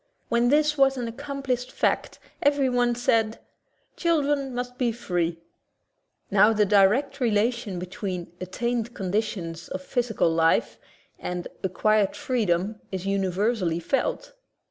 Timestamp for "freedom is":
12.15-13.05